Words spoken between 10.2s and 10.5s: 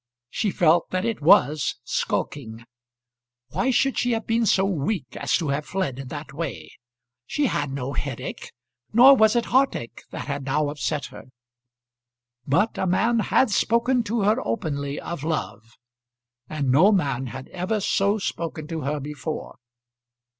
had